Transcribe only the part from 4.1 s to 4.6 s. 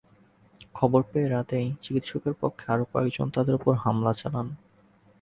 চালান।